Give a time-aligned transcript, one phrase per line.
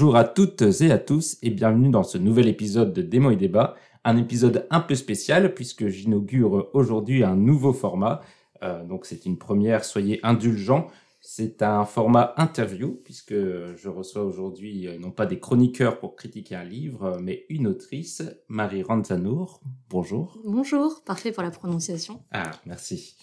[0.00, 3.36] Bonjour à toutes et à tous et bienvenue dans ce nouvel épisode de Démo et
[3.36, 8.22] Débat, un épisode un peu spécial puisque j'inaugure aujourd'hui un nouveau format.
[8.62, 10.86] Euh, donc c'est une première, soyez indulgents.
[11.20, 16.54] C'est un format interview puisque je reçois aujourd'hui euh, non pas des chroniqueurs pour critiquer
[16.54, 19.60] un livre, mais une autrice, Marie Ranzanour.
[19.90, 20.38] Bonjour.
[20.46, 22.22] Bonjour, parfait pour la prononciation.
[22.32, 23.16] Ah, merci.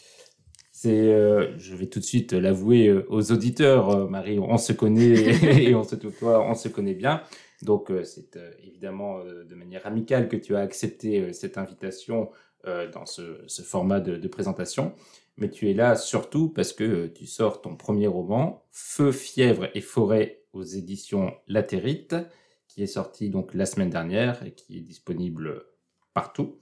[0.80, 4.74] C'est, euh, je vais tout de suite l'avouer euh, aux auditeurs, euh, Marie, on se
[4.74, 5.10] connaît
[5.63, 7.24] et on se connaît bien.
[7.63, 12.29] Donc c'est évidemment de manière amicale que tu as accepté cette invitation
[12.63, 13.24] dans ce,
[13.63, 14.93] format de, de, présentation.
[15.38, 19.82] Mais tu es là surtout parce que tu sors ton premier roman, Feu, fièvre et
[19.82, 22.16] forêt aux éditions Latérite,
[22.68, 25.66] qui est sorti donc la semaine dernière et qui est disponible
[26.13, 26.60] partout.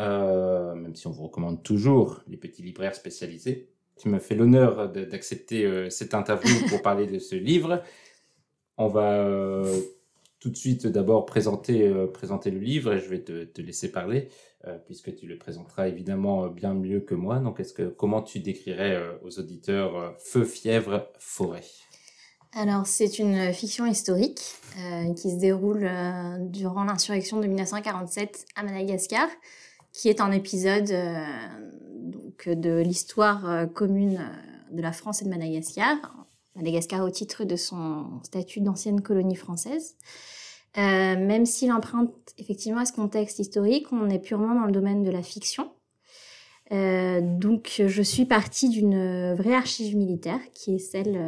[0.00, 3.68] Euh, même si on vous recommande toujours les petits libraires spécialisés.
[3.98, 7.82] Tu me fais l'honneur d'accepter euh, cette interview pour parler de ce livre.
[8.78, 9.78] On va euh,
[10.38, 14.28] tout de suite d'abord présenter, présenter le livre et je vais te, te laisser parler
[14.84, 17.38] puisque tu le présenteras évidemment bien mieux que moi.
[17.38, 21.64] Donc, est-ce que comment tu décrirais aux auditeurs Feu, fièvre, forêt?
[22.52, 24.40] Alors, c'est une fiction historique
[25.16, 25.88] qui se déroule
[26.40, 29.28] durant l'insurrection de 1947 à Madagascar
[29.92, 31.24] qui est un épisode euh,
[31.94, 35.96] donc, de l'histoire euh, commune euh, de la France et de Madagascar.
[36.56, 39.96] Madagascar au titre de son statut d'ancienne colonie française.
[40.76, 45.10] Même s'il emprunte effectivement à ce contexte historique, on est purement dans le domaine de
[45.10, 45.72] la fiction.
[46.70, 51.18] Donc, je suis partie d'une vraie archive militaire, qui est celle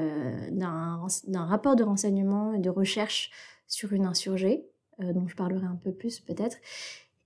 [0.53, 3.31] d'un rapport de renseignement et de recherche
[3.67, 4.65] sur une insurgée,
[5.01, 6.59] dont je parlerai un peu plus peut-être,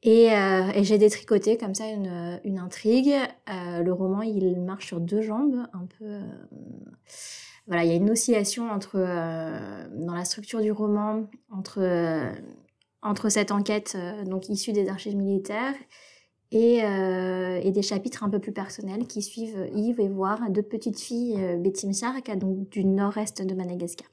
[0.03, 3.15] et, euh, et j'ai détricoté comme ça une, intrigue.
[3.49, 6.05] Euh, le roman, il marche sur deux jambes, un peu.
[6.05, 6.21] Euh,
[7.67, 13.97] voilà, il y a une oscillation entre dans la structure du roman entre cette enquête
[14.25, 15.75] donc issue des archives militaires
[16.53, 21.01] et, et, des chapitres un peu plus personnels qui suivent Yves et voir deux petites
[21.01, 24.07] filles, Betty Sark, donc du nord-est de Madagascar.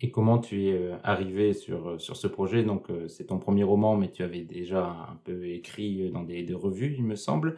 [0.00, 2.62] Et comment tu es euh, arrivé sur, euh, sur ce projet?
[2.62, 6.42] Donc, euh, c'est ton premier roman, mais tu avais déjà un peu écrit dans des,
[6.42, 7.56] des revues, il me semble.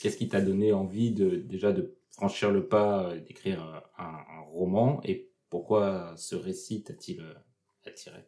[0.00, 5.00] Qu'est-ce qui t'a donné envie de, déjà de franchir le pas, d'écrire un, roman?
[5.04, 7.22] Et pourquoi ce récit t'a-t-il
[7.86, 8.18] attiré?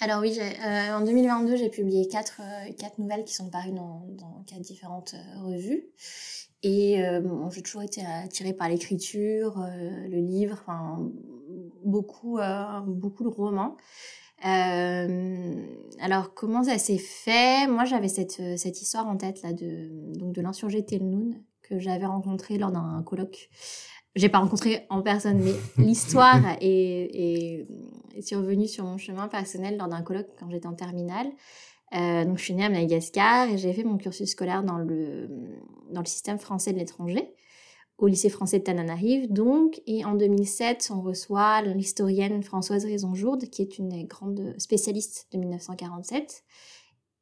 [0.00, 2.40] Alors oui, euh, en 2022, j'ai publié quatre,
[2.78, 5.88] quatre nouvelles qui sont parues dans, dans quatre différentes revues.
[6.62, 7.02] Et
[7.52, 10.64] j'ai toujours été attirée par l'écriture, le livre,
[11.84, 13.76] beaucoup, euh, beaucoup de romans.
[14.46, 15.66] Euh,
[16.00, 17.66] alors comment ça s'est fait?
[17.66, 22.06] Moi j'avais cette, cette histoire en tête là de donc de l'insurgé Telnoun que j'avais
[22.06, 23.50] rencontré lors d'un colloque.
[24.14, 27.66] J'ai pas rencontré en personne, mais l'histoire est, est,
[28.16, 31.28] est, survenue sur mon chemin personnel lors d'un colloque quand j'étais en terminale.
[31.94, 35.28] Euh, donc je suis née à Madagascar et j'ai fait mon cursus scolaire dans le,
[35.90, 37.34] dans le système français de l'étranger
[37.98, 39.82] au lycée français de Tananarive, donc.
[39.86, 46.44] Et en 2007, on reçoit l'historienne Françoise Raison-Jourde, qui est une grande spécialiste de 1947.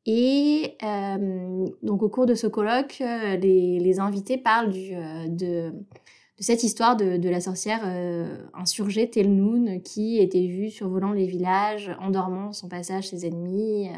[0.07, 5.73] Et euh, donc au cours de ce colloque, euh, les, invités parlent euh, de,
[6.39, 12.53] cette histoire de, la sorcière euh, insurgée Telnoun qui était vue survolant les villages, endormant
[12.53, 13.89] son passage ses ennemis,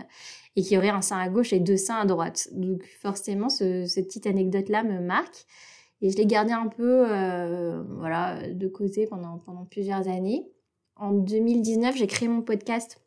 [0.57, 2.49] et qui aurait un sein à gauche et deux seins à droite.
[2.53, 5.45] Donc forcément, ce, cette petite anecdote-là me marque.
[6.01, 10.49] Et je l'ai gardé un peu euh, voilà, de côté pendant, pendant plusieurs années.
[10.97, 13.01] En 2019, j'ai créé mon podcast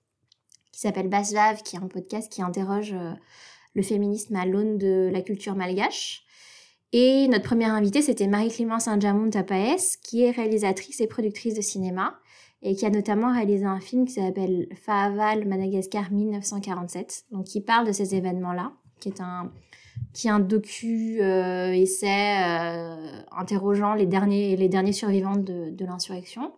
[0.72, 3.14] qui s'appelle Basse Vave, qui est un podcast qui interroge euh,
[3.74, 6.26] le féminisme à l'aune de la culture malgache.
[6.94, 12.20] Et notre première invitée, c'était Marie-Clémence Saint-Jamon Tapaes, qui est réalisatrice et productrice de cinéma,
[12.62, 17.88] et qui a notamment réalisé un film qui s'appelle Faaval Madagascar 1947, donc qui parle
[17.88, 19.52] de ces événements-là, qui est un,
[20.14, 25.86] qui est un docu euh, essai euh, interrogeant les derniers les derniers survivants de, de
[25.86, 26.52] l'insurrection.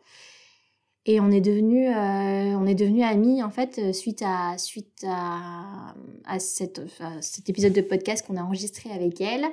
[1.05, 5.93] Et on est devenu euh, on est devenu amis en fait suite à suite à,
[6.25, 6.81] à, cette,
[7.21, 9.45] cet épisode de podcast qu'on a enregistré avec elle.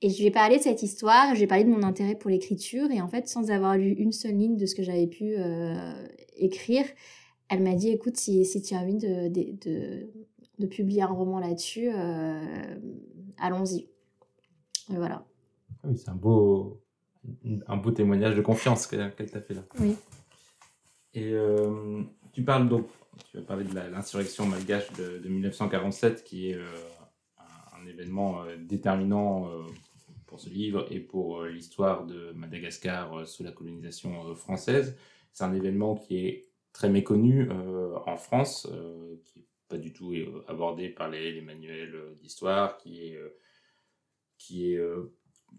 [0.00, 2.14] Et je lui ai parlé de cette histoire, je lui ai parlé de mon intérêt
[2.14, 5.08] pour l'écriture, et en fait, sans avoir lu une seule ligne de ce que j'avais
[5.08, 5.34] pu
[6.36, 6.84] écrire,
[7.48, 10.10] elle m'a dit, écoute, si, si tu as envie de, de,
[10.58, 12.76] de publier un roman là-dessus, euh,
[13.38, 13.88] allons-y.
[14.88, 15.24] Voilà.
[15.84, 16.82] Oui, c'est un beau,
[17.66, 19.62] un beau témoignage de confiance qu'elle t'a fait là.
[19.80, 19.96] Oui.
[21.14, 21.34] Et
[22.32, 22.86] tu parles donc,
[23.30, 26.58] tu as parlé de l'insurrection malgache de, 1947, qui est
[27.74, 29.50] un, événement déterminant
[30.26, 34.96] pour ce livre et pour l'histoire de Madagascar sous la colonisation française.
[35.32, 37.48] C'est un événement qui est très méconnu
[38.06, 38.68] en France,
[39.24, 43.40] qui pas du tout euh, abordé par les, manuels euh, d'histoire, qui est, euh,
[44.38, 44.80] qui est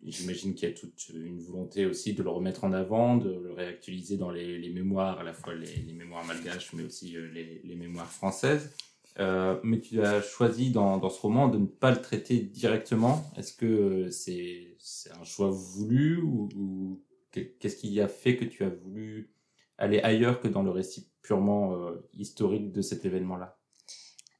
[0.04, 3.52] j'imagine qu'il y a toute une volonté aussi de le remettre en avant, de le
[3.54, 8.72] réactualiser dans les, mémoires, à la fois les, mémoires malgaches, mais aussi les, mémoires françaises.
[9.18, 13.30] mais tu as choisi dans, dans, ce roman de ne pas le traiter directement.
[13.36, 14.78] Est-ce que c'est
[15.20, 19.34] un choix voulu ou, qu'est-ce qui a fait que tu as voulu
[19.78, 21.76] aller ailleurs que dans le récit purement
[22.14, 23.59] historique de cet événement-là?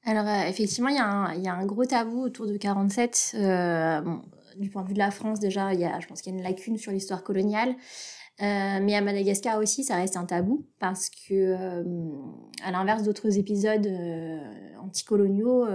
[0.10, 3.34] Alors, euh, effectivement, il y, a un, gros tabou autour de 47.
[3.36, 4.02] Euh,
[4.58, 6.40] du point de vue de la France, déjà, y a, je pense qu'il y a
[6.40, 7.76] une lacune sur l'histoire coloniale.
[8.42, 11.84] Euh, mais à Madagascar aussi, ça reste un tabou parce que,
[12.64, 13.88] à l'inverse d'autres épisodes
[14.82, 15.68] anticoloniaux,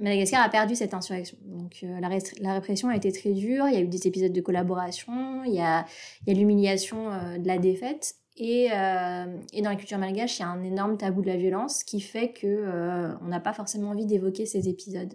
[0.00, 1.38] Madagascar a perdu cette insurrection.
[1.44, 3.68] Donc la, répression a été très dure.
[3.68, 5.44] Il y a eu des épisodes de collaboration.
[5.44, 5.86] Il y a,
[6.26, 8.16] il y a l'humiliation de la défaite.
[8.40, 11.82] Euh, et, dans la culture malgache, il y a un énorme tabou de la violence
[11.82, 15.14] qui fait que euh, on n'a pas forcément envie d'évoquer ces épisodes.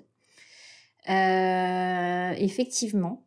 [1.09, 3.25] Euh, effectivement,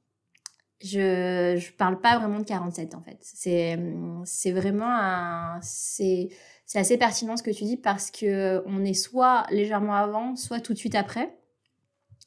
[0.82, 3.18] je ne parle pas vraiment de 47 en fait.
[3.20, 6.30] C'est vraiment c'est
[6.74, 10.74] assez pertinent ce que tu dis parce que on est soit légèrement avant, soit tout
[10.74, 11.34] de suite après.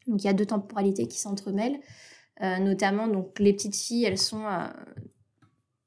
[0.07, 1.80] Donc il y a deux temporalités qui s'entremêlent.
[2.42, 4.44] notamment donc les petites filles, elles sont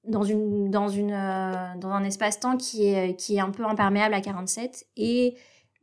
[0.04, 4.14] dans, une, dans, une, euh, dans un espace-temps qui est, qui est un peu imperméable
[4.14, 5.36] à 47 et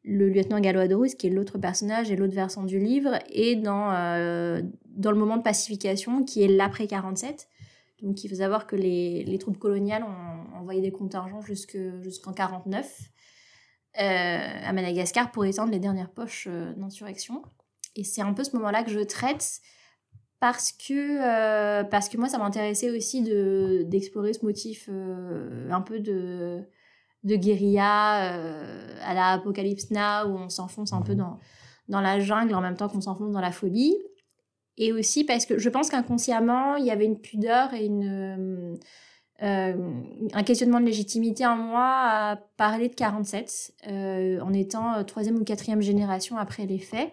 [0.03, 4.61] le lieutenant Gallois-de-Rousse, qui est l'autre personnage et l'autre versant du livre, est dans, euh,
[4.87, 7.47] dans le moment de pacification qui est l'après 47.
[8.01, 12.99] Donc il faut savoir que les, les troupes coloniales ont envoyé des contingents jusqu'en 49
[13.99, 17.43] euh, à Madagascar pour étendre les dernières poches d'insurrection.
[17.95, 19.61] Et c'est un peu ce moment-là que je traite
[20.39, 25.81] parce que, euh, parce que moi, ça m'intéressait aussi de, d'explorer ce motif euh, un
[25.81, 26.61] peu de,
[27.23, 31.39] de guérilla euh, à la Apocalypse Now, où on s'enfonce un peu dans,
[31.89, 33.97] dans la jungle en même temps qu'on s'enfonce dans la folie.
[34.77, 38.77] Et aussi parce que je pense qu'inconsciemment, il y avait une pudeur et une,
[39.41, 43.73] un questionnement de légitimité en moi à parler de 47,
[44.41, 47.11] en étant troisième ou quatrième génération après les faits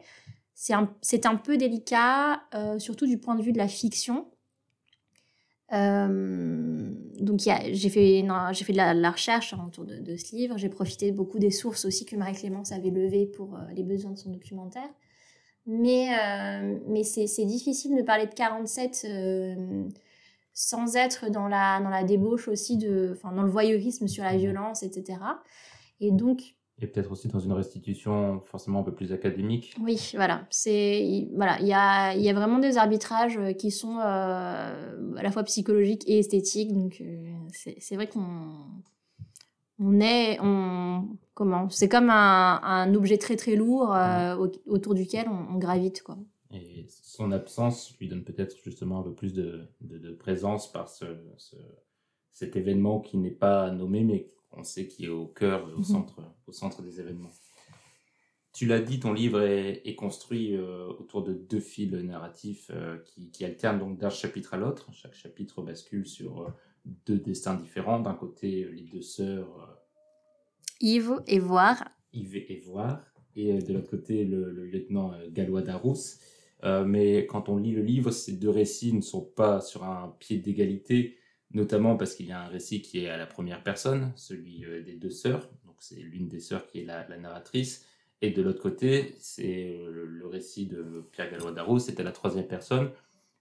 [0.58, 0.88] c'est un,
[1.25, 4.26] un, peu délicat, euh, surtout du point de vue de la fiction.
[5.73, 8.25] Euh, donc j'ai fait,
[8.55, 12.06] fait de la, recherche autour de, de, ce livre, j'ai profité beaucoup des sources aussi
[12.06, 14.88] que Marie-Clémence avait levées pour euh, les besoins de son documentaire.
[15.67, 16.11] Mais,
[16.87, 19.05] mais c'est difficile de parler de 47
[20.53, 24.38] sans être dans la, dans la débauche aussi, de, dans le voyeurisme sur la mmh
[24.38, 25.19] violence, etc.
[25.99, 29.75] Et donc, et peut-être aussi dans une restitution forcément un peu plus académique.
[29.81, 30.46] Oui, voilà.
[30.50, 35.22] C'est voilà, il y a, y a vraiment des arbitrages euh, qui sont euh, à
[35.22, 36.74] la fois psychologiques et esthétiques.
[36.74, 38.27] Donc euh, c'est vrai qu'on
[39.79, 43.96] on est on comment C'est comme un, un, objet très très lourd
[44.67, 46.19] autour duquel on, gravite quoi.
[46.53, 50.89] Et son absence lui donne peut-être justement un peu plus de, de, de présence par
[50.89, 51.05] ce,
[51.36, 51.56] ce,
[52.32, 55.84] cet événement qui n'est pas nommé mais on sait qu'il est au cœur, au, mhm.
[55.84, 57.31] centre, au centre des événements.
[58.53, 62.96] Tu l'as dit, ton livre est, construit euh, autour de deux fils narratifs euh,
[63.32, 64.89] qui, alternent donc d'un chapitre à l'autre.
[64.94, 66.48] Chaque chapitre bascule sur euh,
[67.05, 68.01] deux destins différents.
[68.01, 69.79] D'un côté, les deux sœurs.
[70.81, 71.84] Yves et Voir.
[72.15, 73.05] Yves et Voir.
[73.34, 76.17] Et de l'autre côté, le, lieutenant Gallois d'Arous.
[76.86, 80.39] mais quand on lit le livre, ces deux récits ne sont pas sur un pied
[80.39, 81.19] d'égalité
[81.53, 84.82] notamment parce qu'il y a un récit qui est à la première personne, celui euh,
[84.82, 87.86] des deux sœurs, donc c'est l'une des sœurs qui est la, narratrice,
[88.22, 92.46] et de l'autre côté, c'est euh, le, récit de Pierre Gallois Darrow, c'était la troisième
[92.46, 92.91] personne.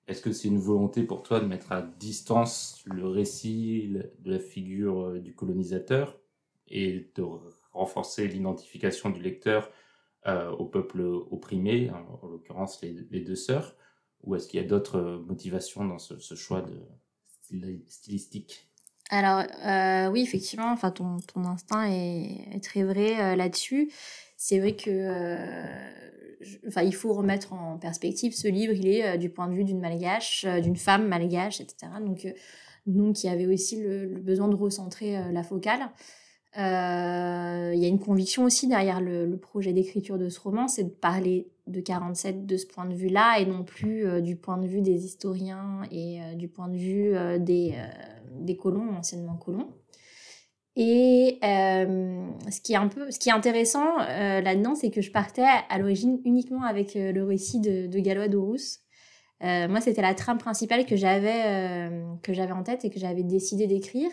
[0.07, 4.39] Est-ce que c'est une volonté pour toi de mettre à distance le récit de la
[4.39, 6.19] figure euh, du colonisateur
[6.67, 7.23] et de
[7.71, 9.71] renforcer l'identification du lecteur
[10.57, 13.75] au peuple opprimé, en, l'occurrence les, deux sœurs?
[14.23, 16.73] Ou est-ce qu'il y a d'autres motivations dans ce choix de,
[17.87, 18.67] stylistique
[19.09, 23.91] alors euh, oui, effectivement, enfin ton, ton instinct est, très vrai euh, là-dessus.
[24.37, 28.73] C'est vrai que euh, enfin il faut remettre en perspective ce livre.
[28.73, 31.91] Il est du point de vue d'une malgache, d'une femme malgache, etc.
[32.01, 32.27] Donc
[32.87, 35.89] donc il y avait aussi le, besoin de recentrer la focale.
[36.57, 40.89] Il y a une conviction aussi derrière le, projet d'écriture de ce roman, c'est de
[40.89, 44.81] parler de 47 de ce point de vue-là et non plus du point de vue
[44.81, 49.69] des historiens et du point de vue des, colons, anciennement colons.
[50.75, 55.01] Et euh, ce, qui est un peu, ce qui est intéressant euh, là-dedans, c'est que
[55.01, 58.81] je partais à l'origine uniquement avec euh, le récit de, Galois d'Orus.
[59.41, 61.89] moi, c'était la trame principale que j'avais
[62.27, 64.09] j'avais en tête et que j'avais décidé d'écrire.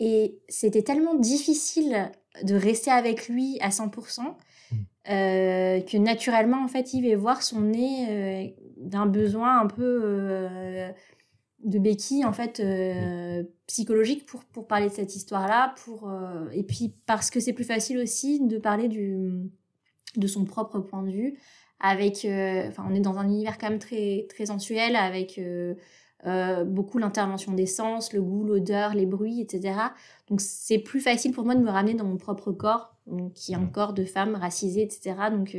[0.00, 2.10] Et c'était tellement difficile
[2.42, 4.74] de rester avec lui à 100% mmh.
[5.04, 10.90] que naturellement, en fait, il va voir son nez d'un besoin un peu
[11.64, 16.62] de béquilles en fait euh, psychologiques pour, pour parler de cette histoire-là pour euh, et
[16.62, 19.50] puis parce que c'est plus facile aussi de parler du
[20.16, 21.38] de son propre point de vue
[21.78, 25.38] avec euh, enfin on est dans un univers quand même très très sensuel avec
[26.66, 29.74] beaucoup l'intervention des sens le goût l'odeur les bruits etc
[30.28, 32.94] donc c'est plus facile pour moi de me ramener dans mon propre corps
[33.34, 35.56] qui est un corps de femme racisée etc donc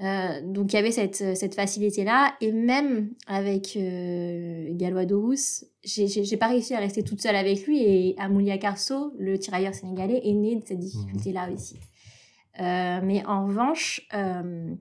[0.00, 2.34] euh, donc il y avait cette, cette facilité-là.
[2.40, 7.82] Et même avec euh, Galois Dorus, j'ai pas réussi à rester toute seule avec lui.
[7.82, 11.76] Et Amoulia Carso, le tirailleur sénégalais, est né de cette difficulté-là aussi.
[12.60, 14.72] Euh, mais en revanche, euh,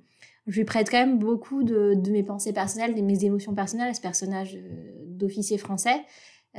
[0.47, 3.89] je lui prête quand même beaucoup de, de, mes pensées personnelles, de mes émotions personnelles
[3.89, 4.57] à ce personnage
[5.17, 6.05] euh, d'officier français.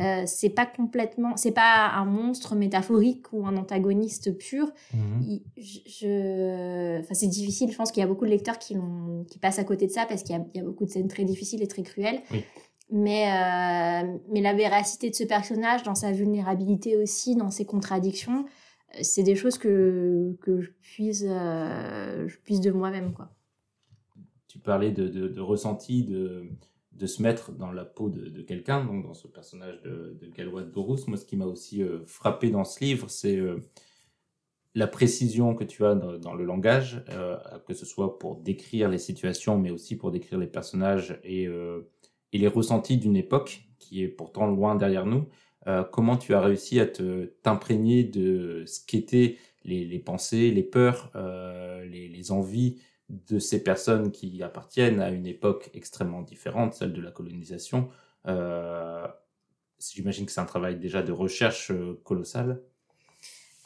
[0.00, 4.70] Euh, c'est pas complètement, c'est pas un monstre métaphorique ou un antagoniste pur.
[4.94, 5.40] Mhm.
[5.56, 7.72] je, enfin, c'est difficile.
[7.72, 8.76] Je pense qu'il y a beaucoup de lecteurs qui,
[9.28, 11.62] qui passent à côté de ça parce qu'il y, a beaucoup de scènes très difficiles
[11.62, 12.20] et très cruelles.
[12.90, 18.44] Mais, euh, mais la véracité de ce personnage, dans sa vulnérabilité aussi, dans ses contradictions,
[18.94, 23.12] euh, c'est des choses que, que je, puise, je puise de moi-même.
[23.12, 23.30] quoi.
[24.46, 26.48] Tu parlais de, de, de ressenti, de,
[26.98, 30.72] de se mettre dans la peau de, quelqu'un, donc dans ce personnage de, Galois de.
[31.08, 33.58] Moi, ce qui m'a aussi euh, frappé dans ce livre, c'est euh,
[34.74, 38.98] la précision que tu as dans, le langage, euh, que ce soit pour décrire les
[38.98, 41.48] situations, mais aussi pour décrire les personnages et,
[42.32, 45.28] les ressentis d'une époque qui est pourtant loin derrière nous.
[45.92, 51.10] comment tu as réussi à te t'imprégner de ce qu'étaient les, les, pensées, les peurs,
[51.84, 52.76] les envies
[53.08, 57.88] de ces personnes qui appartiennent à une époque extrêmement différente, celle de la colonisation.
[58.26, 59.06] Euh,
[59.80, 62.60] J'imagine que c'est un travail déjà de recherche euh, colossal.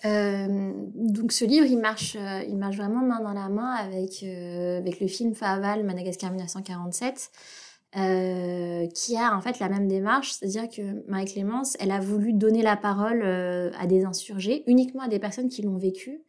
[0.04, 2.16] Euh, donc ce livre, il marche,
[2.48, 7.30] il marche vraiment main dans la main avec, avec le film Faval, Madagascar 1947,
[8.94, 12.76] qui a en fait la même démarche, c'est-à-dire que Marie-Clémence, elle a voulu donner la
[12.76, 16.20] parole à des insurgés, uniquement à des personnes qui l'ont vécu,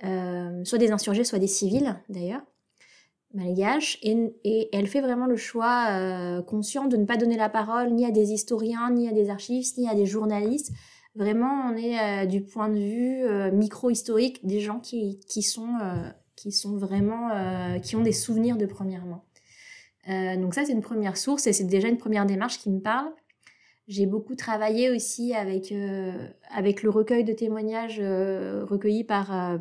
[0.00, 2.42] soit des insurgés, soit des civils d'ailleurs,
[3.34, 7.92] malgaches, et, elle fait vraiment le choix euh, conscient de ne pas donner la parole
[7.92, 10.72] ni à des historiens, ni à des archivistes, ni à des journalistes.
[11.14, 15.78] Vraiment, on est euh, du point de vue micro-historique des gens qui, qui sont,
[16.36, 17.30] qui sont vraiment,
[17.80, 19.22] qui ont des souvenirs de première main.
[20.36, 23.10] donc ça, c'est une première source et c'est déjà une première démarche qui me parle.
[23.86, 25.74] J'ai beaucoup travaillé aussi avec,
[26.50, 29.58] avec le recueil de témoignages recueillis par euh,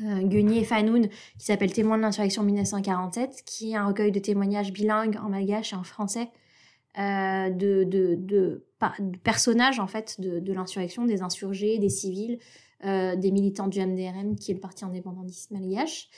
[0.00, 1.08] Guenier et Fanoun,
[1.38, 5.72] qui s'appelle Témoins de l'insurrection 1947, qui est un recueil de témoignages bilingues en malgache
[5.72, 6.30] et en français
[6.98, 8.66] euh, de, de, de,
[9.22, 12.38] personnages en fait de, l'insurrection, des insurgés, des civils,
[12.84, 16.08] euh, des militants du MDRM, qui est le parti indépendantiste malgache.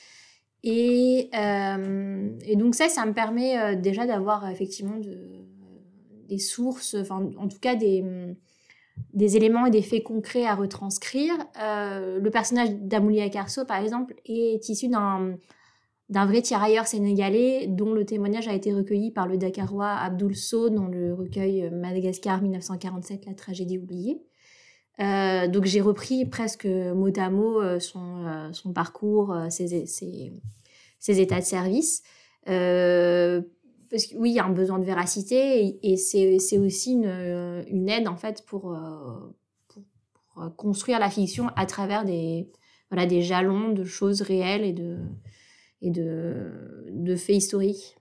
[0.63, 5.45] Et, et donc ça, ça me permet déjà d'avoir effectivement de,
[6.29, 8.03] des sources, enfin en tout cas des
[9.13, 11.35] des éléments et des faits concrets à retranscrire.
[11.61, 18.05] Euh, le personnage d'Amoulia Carso, par exemple, est issu d'un vrai tirailleur sénégalais dont le
[18.05, 23.35] témoignage a été recueilli par le Dakarois Abdoul Sow dans le recueil Madagascar 1947, la
[23.35, 24.23] tragédie oubliée.
[25.01, 31.41] Euh, donc j'ai repris presque mot à mot euh, son, son parcours, ses, ses, états
[31.41, 32.03] de service
[33.93, 38.17] oui, il y a un besoin de véracité et, c'est aussi une, une, aide en
[38.17, 39.35] fait pour, euh,
[39.69, 42.51] pour, euh, construire la fiction à travers des,
[42.91, 44.99] voilà, des jalons de choses réelles et de,
[45.83, 47.97] et de, de faits historiques.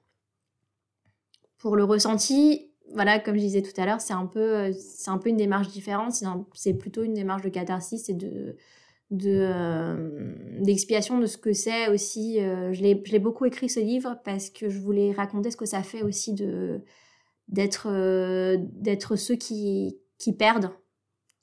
[1.58, 5.18] Pour le ressenti, voilà, comme je disais tout à l'heure, c'est un peu, c'est un
[5.18, 6.14] peu une démarche différente.
[6.54, 8.58] C'est plutôt une démarche de catharsis et de, euh,
[9.12, 12.40] d'expiation de ce que c'est aussi.
[12.40, 15.84] Euh, je l'ai beaucoup écrit ce livre parce que je voulais raconter ce que ça
[15.84, 16.82] fait aussi de
[17.48, 20.72] d'être euh, d'être ceux qui qui perdent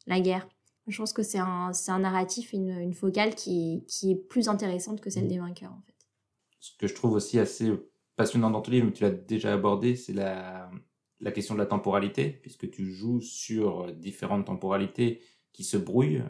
[0.06, 0.48] la guerre.
[0.88, 5.00] Je pense que c'est un, un narratif, une, une focale qui, qui est plus intéressante
[5.00, 5.94] que celle des vainqueurs en fait.
[6.58, 7.70] Ce que je trouve aussi assez
[8.16, 10.68] passionnant dans ton livre, mais tu l'as déjà abordé, c'est la,
[11.20, 15.20] la question de la temporalité, puisque tu joues sur différentes temporalités
[15.52, 16.22] qui se brouillent.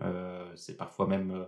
[0.56, 1.46] c'est parfois même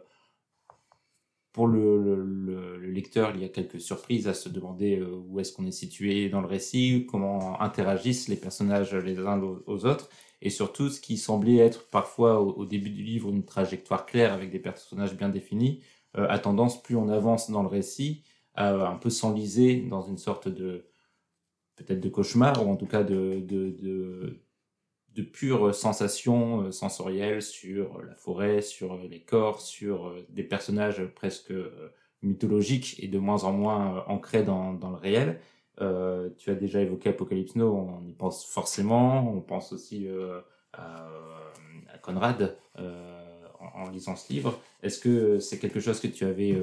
[1.52, 5.72] pour le, lecteur, il y a quelques surprises à se demander où est-ce qu'on est
[5.72, 10.08] situé dans le récit, comment interagissent les personnages les uns aux autres,
[10.42, 14.50] et surtout ce qui semblait être parfois au, début du livre une trajectoire claire avec
[14.50, 15.82] des personnages bien définis,
[16.14, 20.48] a tendance, plus on avance dans le récit, à un peu s'enliser dans une sorte
[20.48, 20.86] de
[21.76, 24.40] peut-être de cauchemar, ou en tout cas de,
[25.14, 31.04] de pure sensation euh, sensorielle sur la forêt, sur les corps, sur euh, des personnages
[31.14, 31.92] presque euh,
[32.22, 35.40] mythologiques et de moins en moins ancrés dans, dans le réel.
[35.80, 40.40] Euh, tu as déjà évoqué Apocalypse Now, on y pense forcément, on pense aussi euh,
[40.72, 41.08] à,
[42.02, 44.60] Conrad euh, en, lisant ce livre.
[44.82, 46.56] Est-ce que c'est quelque chose que tu avais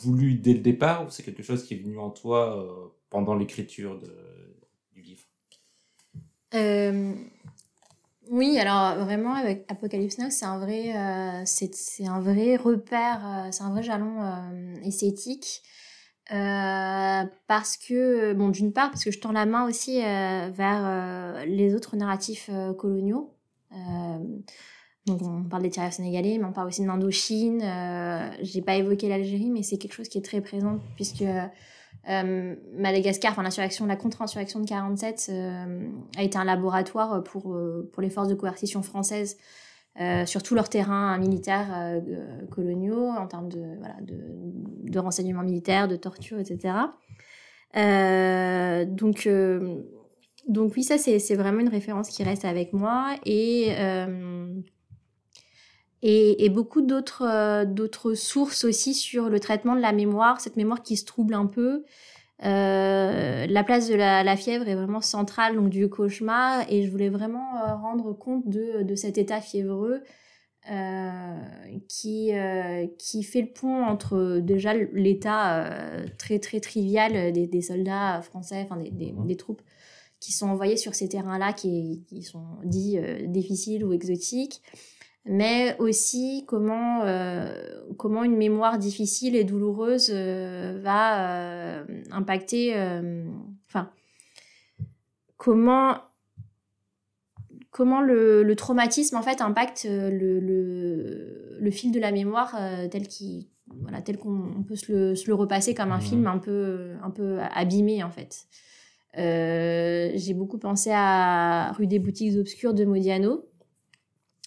[0.00, 3.98] voulu dès le départ ou c'est quelque chose qui est venu en toi pendant l'écriture
[3.98, 4.10] de,
[6.54, 7.14] euh,
[8.30, 13.48] oui, alors vraiment avec Apocalypse Now, c'est un vrai, euh, c'est un vrai repère, euh,
[13.50, 14.18] c'est un vrai jalon
[14.84, 15.62] esthétique.
[16.28, 21.96] parce que, bon, d'une part, parce que je tends la main aussi vers les autres
[21.96, 22.48] narratifs
[22.78, 23.34] coloniaux.
[25.06, 27.60] donc, on parle des terriers sénégalais, mais on parle aussi de l'Indochine.
[28.40, 31.24] J'ai pas évoqué l'Algérie, mais c'est quelque chose qui est très présent, puisque
[32.08, 37.88] euh, Madagascar, enfin l'insurrection, la contre-insurrection de 47 euh, a été un laboratoire pour, euh,
[37.92, 39.36] pour les forces de coercition françaises
[40.24, 42.00] sur tous leurs terrains militaires euh,
[42.50, 44.16] coloniaux en termes de, voilà, de,
[44.90, 46.74] de renseignements militaires, de torture, etc.
[48.86, 49.28] donc,
[50.48, 53.74] donc oui, ça c'est vraiment une référence qui reste avec moi et
[56.02, 60.82] et, beaucoup d'autres euh, d'autres sources aussi sur le traitement de la mémoire, cette mémoire
[60.82, 61.84] qui se trouble un peu.
[62.44, 67.08] Euh, la place de la, fièvre est vraiment centrale donc du cauchemar et je voulais
[67.08, 70.02] vraiment euh, rendre compte de, cet état fiévreux
[71.88, 75.72] qui fait le pont entre déjà l'état
[76.18, 79.62] très très trivial des, soldats français, enfin des, troupes
[80.18, 82.98] qui sont envoyés sur ces terrains-là qui sont dits
[83.28, 84.62] difficiles ou exotiques
[85.24, 87.52] mais aussi comment, euh,
[87.96, 92.74] comment une mémoire difficile et douloureuse euh, va euh, impacter,
[93.68, 93.90] enfin,
[95.36, 95.98] comment,
[97.70, 102.58] comment le, le, traumatisme en fait impacte le, le, le fil de la mémoire
[102.90, 103.46] tel qu'il
[103.80, 106.02] voilà, tel qu'on peut se le, se le, repasser comme un mmh.
[106.02, 108.46] film un peu, un peu abîmé en fait.
[109.14, 113.44] J'ai beaucoup pensé à Rue des boutiques obscures de Modiano,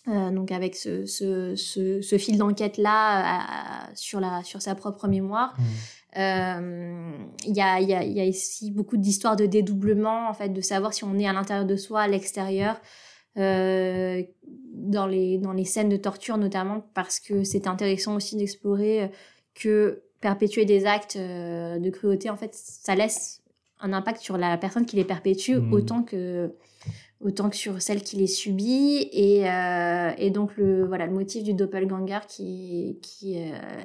[0.08, 5.08] euh, donc avec ce, ce, ce, ce fil d'enquête là sur la sur sa propre
[5.08, 5.56] mémoire.
[5.58, 5.64] Mmh.
[6.18, 7.12] Euh,
[7.46, 10.62] il y, a, y, a, y a ici beaucoup d'histoires de dédoublement en fait, de
[10.62, 12.80] savoir si on est à l'intérieur de soi, à l'extérieur.
[13.38, 14.24] Euh,
[14.74, 19.12] dans les dans les scènes de torture notamment parce que c'est intéressant aussi d'explorer
[19.56, 23.42] que perpétuer des actes euh, de cruauté en fait ça laisse
[23.82, 25.74] un impact sur la personne qui les perpétue mmh.
[25.74, 26.56] autant que
[27.22, 31.44] autant que sur celle qui les subit et, euh, et donc le voilà le motif
[31.44, 33.84] du doppelganger qui qui euh,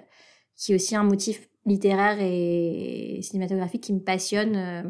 [0.57, 4.83] qui est aussi un motif littéraire et cinématographique qui me passionne euh.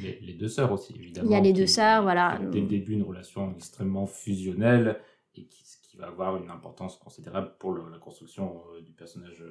[0.00, 2.40] les, les, deux sœurs aussi évidemment il y a les deux sœurs voilà.
[2.50, 5.00] dès le début une relation extrêmement fusionnelle
[5.34, 9.42] et qui, qui va avoir une importance considérable pour le, la construction du personnage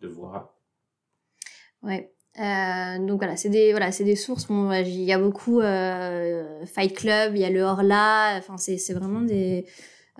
[0.00, 0.56] de Voira.
[1.82, 4.46] Ouais euh, donc voilà, c'est des voilà, des sources.
[4.50, 8.36] Il y a beaucoup euh, Fight Club, il y a le Horla.
[8.38, 9.66] Enfin, c'est vraiment des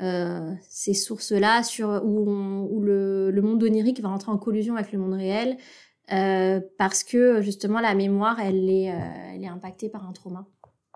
[0.00, 4.76] euh, ces sources-là sur où, on, où le, le monde onirique va rentrer en collusion
[4.76, 5.56] avec le monde réel
[6.78, 8.84] parce que justement la mémoire, elle est
[9.34, 10.46] elle est impactée par un trauma.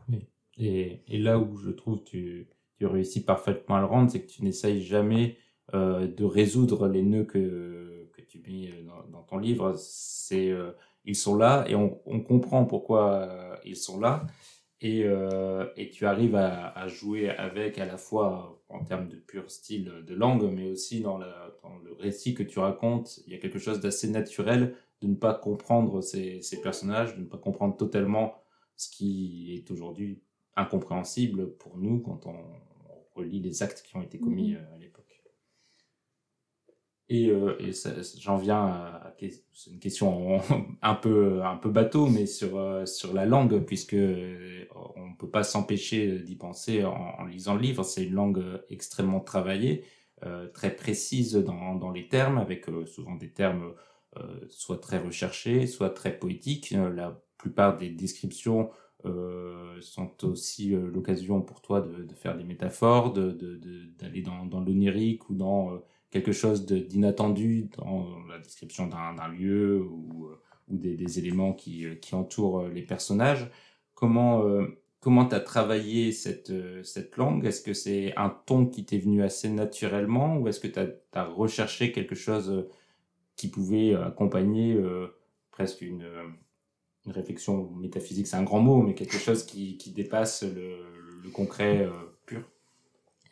[0.09, 0.27] Oui.
[0.57, 4.31] Et, et là où je trouve tu tu réussis parfaitement à le rendre, c'est que
[4.31, 5.37] tu n'essayes jamais
[5.73, 9.75] de résoudre les nœuds que que tu mets dans, dans ton livre.
[9.77, 10.53] C'est
[11.05, 14.27] ils sont là et on, on comprend pourquoi euh, ils sont là.
[14.81, 19.17] Et, euh, et tu arrives à, à, jouer avec à la fois en termes de
[19.17, 23.21] pur style de langue, mais aussi dans, la, dans le récit que tu racontes.
[23.27, 27.21] Il y a quelque chose d'assez naturel de ne pas comprendre ces, ces personnages, de
[27.21, 28.35] ne pas comprendre totalement
[28.77, 30.21] ce qui est aujourd'hui
[30.57, 32.37] incompréhensible pour nous quand on,
[33.15, 34.57] relit les actes qui ont été commis mmh.
[34.57, 35.02] euh, à l'époque.
[37.13, 37.59] Et, euh,
[38.19, 39.15] j'en viens à,
[39.71, 40.41] une question
[40.83, 44.65] un peu un peu bateau, mais sur euh, sur la langue, puisque euh,
[44.97, 47.85] on peut pas s'empêcher d'y penser en, lisant le livre.
[47.85, 49.85] C'est une langue extrêmement travaillée,
[50.55, 53.75] très précise dans dans les termes, avec souvent des termes
[54.49, 56.71] soit très recherchés, soit très poétiques.
[56.71, 58.71] la plupart des descriptions
[59.81, 65.29] sont aussi l'occasion pour toi de, faire des métaphores, d'aller de, de, dans, dans l'onirique
[65.29, 70.29] ou dans quelque chose d'inattendu dans la description d'un lieu ou,
[70.69, 73.51] ou des, éléments qui, qui, entourent les personnages.
[73.95, 74.45] Comment
[75.01, 76.53] comment tu as travaillé cette,
[77.17, 77.45] langue?
[77.45, 81.25] Est-ce que c'est un ton qui t'est venu assez naturellement ou est-ce que tu as,
[81.25, 82.69] recherché quelque chose
[83.35, 84.81] qui pouvait accompagner
[85.51, 86.07] presque une,
[87.07, 91.91] réflexion métaphysique, c'est un grand mot, mais quelque chose qui, dépasse le, concret euh,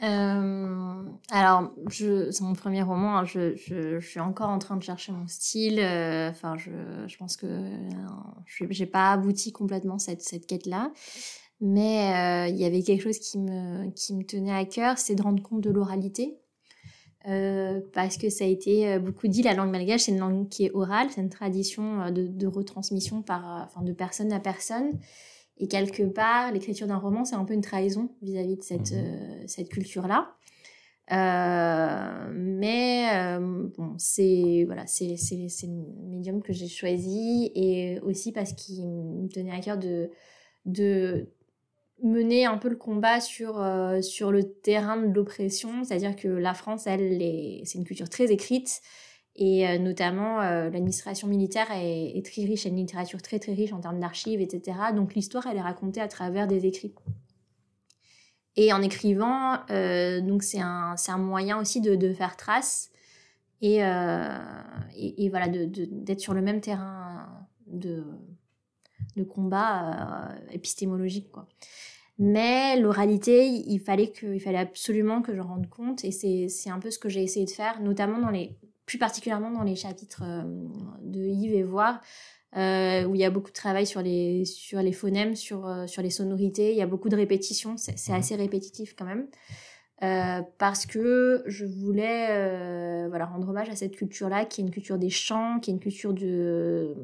[0.03, 3.19] euh, alors, c'est mon premier roman.
[3.19, 5.79] Hein, je, suis encore en train de chercher mon style.
[5.79, 7.47] Euh, enfin, je, pense que
[8.47, 10.93] je n'ai pas abouti complètement cette, cette quête-là.
[11.61, 15.23] Mais il y avait quelque chose qui me, qui me tenait à cœur, c'est de
[15.23, 16.41] rendre compte de l'oralité.
[17.29, 20.49] Euh, parce que ça a été euh, beaucoup dit, la langue malgache, c'est une langue
[20.49, 24.41] qui est orale, c'est une tradition euh, de, de, retransmission par, enfin, de personne à
[24.41, 24.99] personne.
[25.61, 29.47] Et quelque part, l'écriture d'un roman, c'est un peu une trahison vis-à-vis de cette, mmh.
[29.47, 30.35] cette culture-là.
[31.13, 33.39] Euh, mais
[33.77, 39.51] bon, c'est voilà, c'est le médium que j'ai choisi et aussi parce qu'il me tenait
[39.51, 40.11] à cœur de
[40.67, 41.29] de
[42.03, 46.55] mener un peu le combat sur, euh, sur le terrain de l'oppression, c'est-à-dire que la
[46.55, 47.19] France, elle,
[47.65, 48.81] c'est une culture très écrite,
[49.41, 53.55] et euh, notamment euh, l'administration militaire est, très riche, elle a une littérature très très
[53.55, 54.77] riche en termes d'archives, etc.
[54.95, 56.95] Donc l'histoire, elle est racontée à travers des écrits.
[58.57, 59.55] Et en écrivant,
[60.23, 62.91] donc c'est un, un moyen aussi de, faire trace
[63.63, 68.05] et, et, et, voilà, d'être sur le même terrain de,
[69.17, 71.31] de combat épistémologique.
[71.31, 71.47] Quoi.
[72.19, 76.91] Mais l'oralité, il fallait il fallait absolument que je rende compte, et c'est un peu
[76.91, 78.59] ce que j'ai essayé de faire, notamment dans les,
[78.91, 80.43] plus particulièrement dans les chapitres euh,
[81.01, 82.01] de Yves et Voir,
[82.57, 85.87] euh, où il y a beaucoup de travail sur les, sur les phonèmes, sur, euh,
[85.87, 88.15] sur les sonorités, il y a beaucoup de répétitions, c'est mmh.
[88.17, 89.29] assez répétitif quand même.
[90.59, 95.11] parce que je voulais voilà, rendre hommage à cette culture-là, qui est une culture des
[95.11, 96.97] chants, qui est une culture de,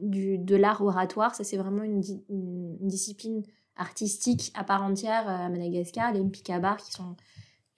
[0.00, 1.34] du, de l'art oratoire.
[1.34, 3.42] Ça, c'est vraiment une, une, discipline
[3.76, 7.16] artistiques à part entière à Madagascar, les Mpikabars qui sont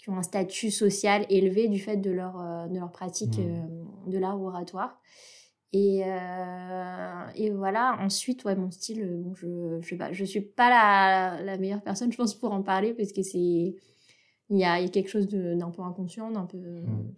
[0.06, 3.42] qui ont un statut social élevé du fait de leur euh, de leur pratique mmh.
[3.42, 5.00] euh, de l'art oratoire.
[5.72, 6.04] Et,
[7.34, 11.82] et voilà, ensuite, ouais, mon style, bon, je, je je suis pas la, la meilleure
[11.82, 13.76] personne, je pense, pour en parler, parce que c'est, il
[14.48, 17.14] y a, y a, quelque chose d'un peu inconscient, d'un peu mmh.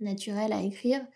[0.00, 1.06] naturel à écrire.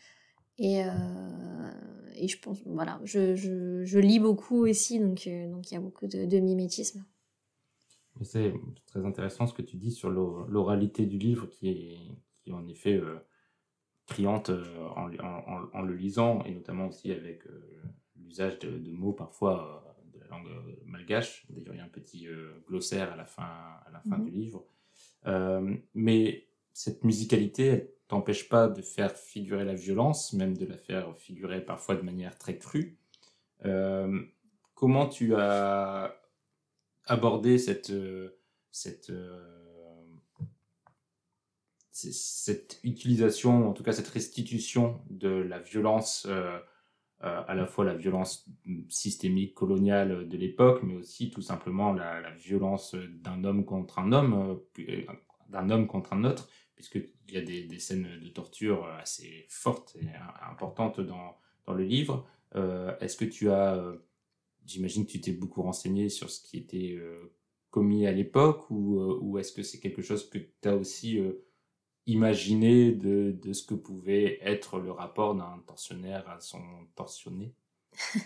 [0.59, 1.71] Et, euh,
[2.17, 5.77] et je pense, voilà, je, je, je, lis beaucoup aussi, donc euh, donc il y
[5.77, 7.05] a beaucoup de, de mimétisme.
[8.23, 8.55] C'est
[8.87, 11.99] très intéressant ce que tu dis sur l'oralité du livre qui est,
[12.43, 13.19] qui est en effet euh,
[14.07, 14.65] criante euh,
[14.97, 17.43] en, en, en, le lisant et notamment aussi avec
[18.17, 20.49] l'usage de, de, mots parfois de la langue
[20.85, 21.47] malgache.
[21.51, 22.27] D'ailleurs, il y a un petit
[22.67, 24.65] glossaire à la fin, à la fin mmh du livre.
[25.95, 31.65] mais cette musicalité, t'empêche pas de faire figurer la violence, même de la faire figurer
[31.65, 32.99] parfois de manière très crue.
[33.65, 34.23] Euh,
[34.75, 36.15] comment tu as
[37.07, 37.93] abordé cette,
[38.71, 39.13] cette,
[41.97, 46.59] cette utilisation, en tout cas cette restitution de la violence, euh,
[47.25, 48.47] euh, à la fois la violence
[48.91, 54.61] systémique coloniale de l'époque, mais aussi tout simplement la, violence d'un homme contre un homme,
[55.49, 59.97] d'un homme contre un autre, puisqu'il y a des, des, scènes de torture assez fortes
[59.97, 60.07] et
[60.47, 62.27] importantes dans, dans le livre.
[62.55, 63.97] Euh, Est-ce que tu as, euh,
[64.67, 67.33] j'imagine que tu t'es beaucoup renseigné sur ce qui était euh,
[67.71, 71.19] commis à l'époque, ou, euh, ou est-ce que c'est quelque chose que tu as aussi
[71.19, 71.47] euh,
[72.07, 76.61] imaginé de, de, ce que pouvait être le rapport d'un tortionnaire à son
[76.95, 77.55] torsionné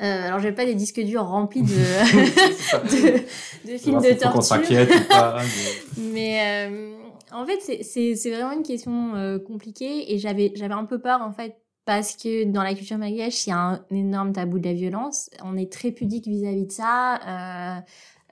[0.00, 1.66] euh, alors, j'ai pas des disques durs remplis de,
[3.66, 4.42] de, de, films de torture.
[4.42, 5.42] s'inquiète ou pas.
[5.96, 6.96] Mais, mais euh,
[7.32, 11.60] en fait, c'est vraiment une question euh, compliquée et j'avais un peu peur en fait
[11.88, 15.30] parce que dans la culture malgache, il y a un énorme tabou de la violence.
[15.42, 17.16] On est très pudique vis-à-vis de ça.
[17.26, 17.80] Euh,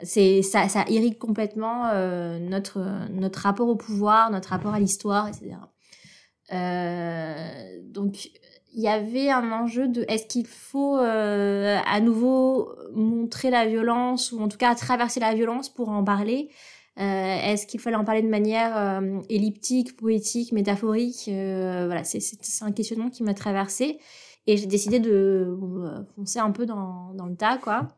[0.03, 5.57] c'est ça, irrigue complètement euh, notre notre rapport au pouvoir, notre rapport à l'histoire, etc.
[6.53, 8.27] Euh, donc
[8.75, 14.40] il y avait un enjeu de est-ce qu'il faut à nouveau montrer la violence ou
[14.42, 16.51] en tout cas traverser la violence pour en parler?
[16.96, 22.20] Est-ce qu'il fallait en parler de manière euh, elliptique, poétique, métaphorique euh, Voilà, c'est
[22.62, 23.98] un questionnement qui m'a traversé
[24.46, 25.56] et j'ai décidé de
[26.14, 27.88] foncer un peu dans, dans, le tas, quoi,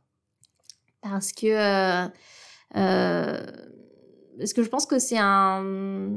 [1.00, 2.08] parce que
[4.38, 6.14] parce que je pense que c'est un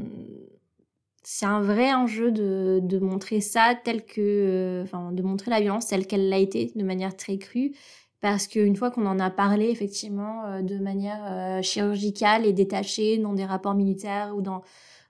[1.43, 6.07] un vrai enjeu de, de montrer ça tel que, enfin, de montrer la violence telle
[6.07, 7.73] qu'elle l'a été, de manière très crue,
[8.21, 13.45] parce qu'une fois qu'on en a parlé effectivement de manière chirurgicale et détachée dans des
[13.45, 14.61] rapports militaires ou dans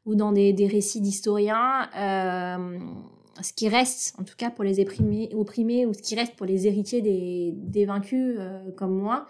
[0.06, 5.30] ou dans des, des récits d'historiens, ce qui reste, en tout cas pour les opprimés,
[5.34, 8.40] opprimés ou ce qui reste pour les héritiers des, des vaincus
[8.78, 9.28] comme moi,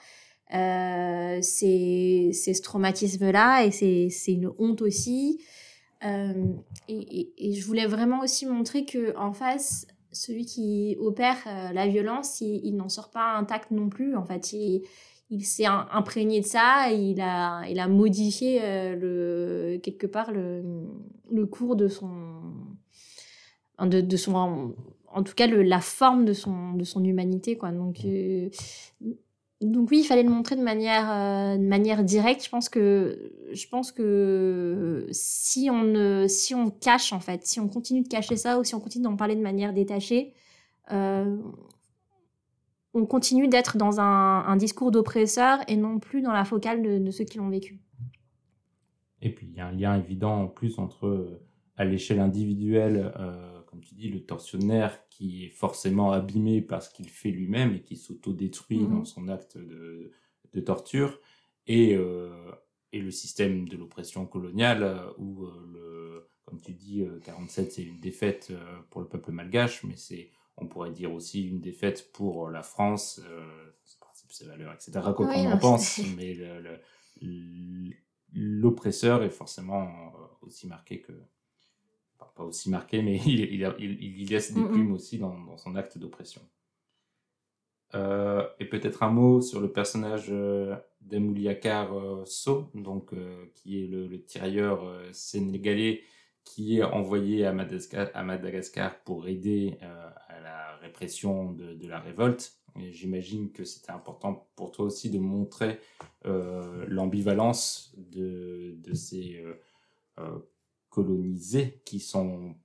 [0.53, 5.41] euh, c'est ce traumatisme-là et c'est une honte aussi.
[6.03, 6.45] Euh,
[6.87, 11.87] et, et, je voulais vraiment aussi montrer que en face, celui qui opère euh, la
[11.87, 14.15] violence, il, n'en sort pas intact non plus.
[14.15, 14.83] En fait, il,
[15.29, 18.59] il s'est imprégné de ça, il a, il a modifié
[18.95, 20.61] le, quelque part le,
[21.31, 22.09] le cours de son,
[23.79, 24.73] de, de son,
[25.07, 27.71] en, tout cas le, la forme de son, de son humanité, quoi.
[27.71, 28.05] Donc,
[29.61, 32.43] donc oui, il fallait le montrer de manière, euh, de manière directe.
[32.43, 37.59] Je pense que, je pense que si on ne, si on cache en fait, si
[37.59, 40.33] on continue de cacher ça ou si on continue d'en parler de manière détachée,
[40.91, 41.37] euh,
[42.93, 47.11] on continue d'être dans un, discours d'oppresseur et non plus dans la focale de, de
[47.11, 47.79] ceux qui l'ont vécu.
[49.21, 51.45] Et puis il y a un lien évident en plus entre, euh,
[51.77, 53.13] à l'échelle individuelle,
[53.71, 57.81] comme tu dis, le tortionnaire qui est forcément abîmé par ce qu'il fait lui-même et
[57.81, 59.05] qui s'auto-détruit dans mhm.
[59.05, 60.11] son acte de,
[60.53, 61.17] de torture,
[61.67, 62.51] et, euh,
[62.91, 67.83] et, le système de l'oppression coloniale, euh, où, euh, le, comme tu dis, 47, c'est
[67.83, 68.51] une défaite
[68.89, 73.21] pour le peuple malgache, mais c'est, on pourrait dire aussi une défaite pour la France,
[73.85, 76.35] ses principes, ses valeurs, etc., quoi qu'on en pense, mais
[78.33, 81.13] l'oppresseur est forcément aussi marqué que
[82.35, 85.97] pas aussi marqué, mais il, il, il, laisse des plumes aussi dans, dans son acte
[85.97, 86.41] d'oppression.
[87.93, 90.75] Euh, et peut-être un mot sur le personnage euh,
[91.13, 96.03] euh, So, donc, euh, qui est le, le tirailleur sénégalais
[96.43, 101.99] qui est envoyé à Madagascar, à Madagascar pour aider à la répression de, de la
[101.99, 102.53] révolte.
[102.89, 105.79] J'imagine que c'était important pour toi aussi de montrer
[106.25, 109.45] l'ambivalence de, de ces
[110.91, 112.55] colonisés qui sont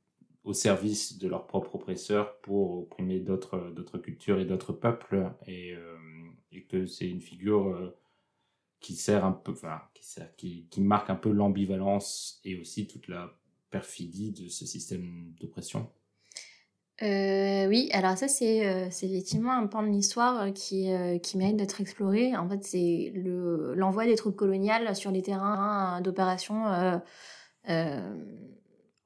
[0.44, 5.72] au service de leurs propres oppresseurs pour opprimer d'autres d'autres cultures et d'autres peuples et,
[5.72, 5.96] euh,
[6.68, 7.96] que c'est une figure euh,
[8.80, 12.86] qui sert un peu enfin qui sert qui, qui marque un peu l'ambivalence et aussi
[12.86, 13.30] toute la
[13.70, 15.90] perfidie de ce système d'oppression
[17.02, 20.88] euh, oui, alors ça c'est euh, effectivement un pan de l'histoire qui,
[21.22, 22.34] qui mérite d'être exploré.
[22.34, 26.64] En fait, c'est l'envoi des troupes coloniales sur les terrains d'opération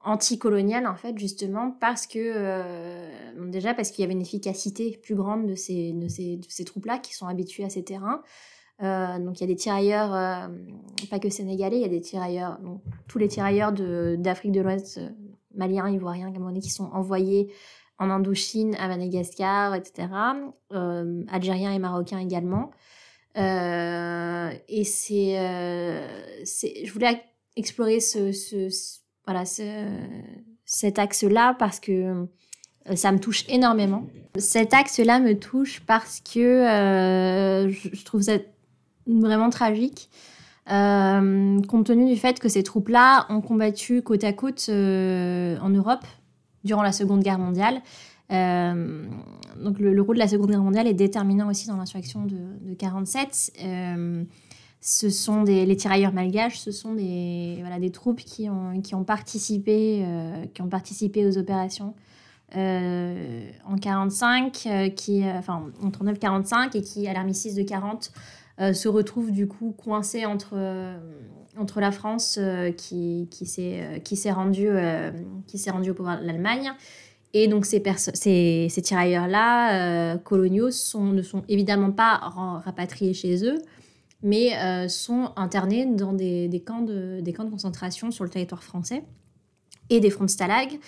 [0.03, 3.09] anticoloniale en fait justement parce que euh,
[3.49, 6.65] déjà parce qu'il y avait une efficacité plus grande de ces de ces, de ces
[6.65, 8.21] troupes là qui sont habitués à ces terrains.
[8.81, 10.47] Euh, donc il y a des tirailleurs euh,
[11.09, 14.97] pas que sénégalais il y a des tirailleurs donc, tous les tirailleurs d'Afrique de l'Ouest
[14.97, 15.07] euh,
[15.53, 17.53] maliens ivoiriens camerounais qui sont envoyés
[17.99, 20.07] en Indochine à Madagascar etc
[20.73, 22.71] euh, algériens et marocains également.
[23.35, 25.35] Et c'est
[26.83, 27.21] je voulais
[27.55, 28.31] explorer ce,
[29.25, 29.87] voilà, ce,
[30.65, 32.25] cet axe-là parce que
[32.89, 34.07] euh, ça me touche énormément.
[34.37, 38.37] Cet axe-là me touche parce que euh, je, trouve ça
[39.05, 40.09] vraiment tragique.
[40.71, 46.05] Euh, compte tenu du fait que ces troupes-là ont combattu côte à côte en Europe
[46.63, 47.81] durant la Seconde Guerre mondiale.
[48.29, 52.37] Donc le, le, rôle de la Seconde Guerre mondiale est déterminant aussi dans l'insurrection de,
[52.61, 53.51] de 47
[54.81, 58.95] ce sont des, les tirailleurs malgaches, ce sont des, voilà, des troupes qui ont, qui
[58.95, 61.93] ont, participé, euh, qui ont participé aux opérations
[62.55, 68.11] euh, en 45, euh, euh, enfin, en 39-45 et qui, à l'armistice de 40,
[68.59, 70.57] euh, se retrouvent du coup coincés entre,
[71.57, 72.39] entre la France
[72.77, 74.69] qui, qui s'est rendue,
[75.69, 76.71] rendue au pouvoir de l'Allemagne.
[77.33, 82.15] Et donc ces, ces, ces tirailleurs-là, coloniaux, sont, ne sont évidemment pas
[82.65, 83.57] rapatriés chez eux,
[84.23, 89.03] mais euh, sont internés dans des, camps de, camps de concentration sur le territoire français
[89.89, 90.79] et des fronts de stalag.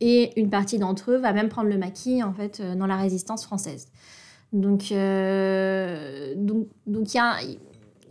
[0.00, 2.96] Et une partie d'entre eux va même prendre le maquis en fait euh, dans la
[2.96, 3.88] résistance française.
[4.52, 7.36] Donc, euh, donc, donc il y a,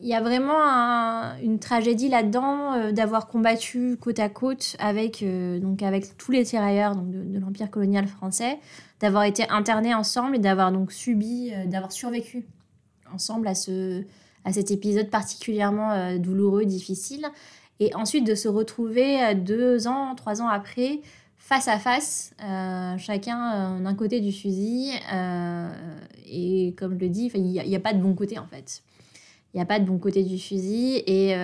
[0.01, 5.23] y a vraiment un, une tragédie là-dedans d'avoir combattu côte à côte avec,
[5.61, 8.59] donc avec tous les tirailleurs donc de, de l'empire colonial français,
[8.99, 12.45] d'avoir été internés ensemble et d'avoir donc subi, d'avoir survécu
[13.13, 14.03] ensemble à ce,
[14.45, 17.25] à cet épisode particulièrement euh, douloureux, difficile.
[17.79, 21.01] Et ensuite de se retrouver euh, deux ans, trois ans après,
[21.37, 24.91] face à face, euh, chacun d'un côté du fusil.
[26.27, 28.81] Et comme je le dis, il n'y a, pas de bon côté en fait.
[29.53, 31.03] Il n'y a pas de bon côté du fusil.
[31.05, 31.35] Et,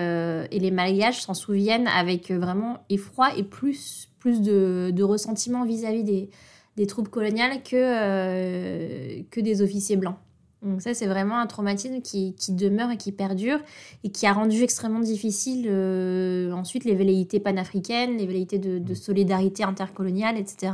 [0.51, 6.29] les malgaches s'en souviennent avec vraiment effroi et plus, plus de, ressentiment vis-à-vis -vis des,
[6.77, 10.17] des, troupes coloniales que, que des officiers blancs.
[10.61, 13.59] Donc ça, c'est vraiment un traumatisme qui, qui, demeure et qui perdure
[14.03, 18.93] et qui a rendu extrêmement difficile euh, ensuite les velléités panafricaines, les velléités de, de
[18.93, 20.73] solidarité intercoloniale, etc.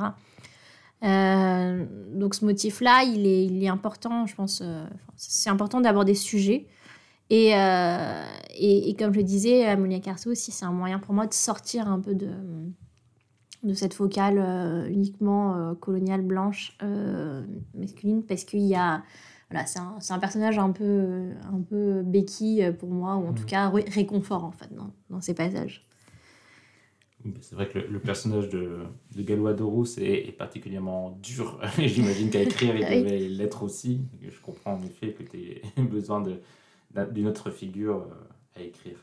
[1.03, 6.15] Euh, donc ce motif-là, il est, il est important, je pense, euh, c'est important d'aborder
[6.15, 6.67] ce sujet.
[7.29, 11.27] Et, et, et, comme je le disais, Monia Carso aussi, c'est un moyen pour moi
[11.27, 12.29] de sortir un peu de,
[13.63, 16.77] de cette focale uniquement coloniale blanche
[17.73, 19.03] masculine parce qu'il y a
[19.49, 23.43] voilà, c'est un, un, personnage un peu, un peu béquille pour moi, ou en tout
[23.43, 23.47] mm.
[23.47, 25.87] cas réconfort en fait dans, dans ces passages.
[27.41, 28.83] C'est vrai que le, personnage de,
[29.15, 31.59] de Galois Dorous est, particulièrement dur.
[31.77, 34.01] J'imagine qu'à écrire, il devait l'être aussi.
[34.21, 36.23] Je comprends en effet que tu aies besoin
[37.11, 38.97] d'une autre figure euh, à écrire.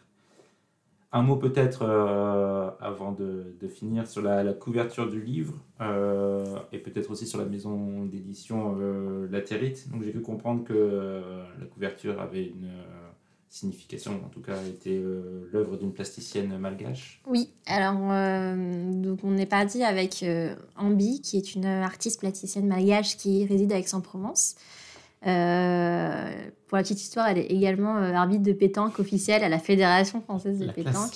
[1.17, 6.79] Un mot peut-être euh, avant de, de, finir sur la, couverture du livre euh, et
[6.79, 9.89] peut-être aussi sur la maison d'édition euh, Latérite.
[9.93, 12.69] Donc j'ai pu comprendre que euh, la couverture avait une
[13.49, 15.01] signification, en tout cas était
[15.53, 17.23] l'œuvre d'une plasticienne malgache.
[17.29, 20.25] Oui, alors donc on est parti avec
[20.77, 24.57] Ambi qui est une artiste plasticienne malgache qui réside à Aix-en-Provence.
[25.27, 26.31] Euh,
[26.67, 30.21] pour la petite histoire, elle est également euh, arbitre de pétanque officielle à la Fédération
[30.21, 31.13] française de pétanque.